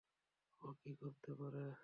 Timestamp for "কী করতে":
0.81-1.31